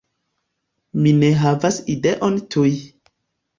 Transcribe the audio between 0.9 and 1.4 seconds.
Mi ne